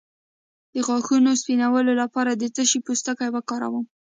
د 0.73 0.75
غاښونو 0.87 1.31
سپینولو 1.41 1.93
لپاره 2.01 2.31
د 2.33 2.43
څه 2.55 2.63
شي 2.69 2.79
پوستکی 2.85 3.29
وکاروم؟ 3.31 3.85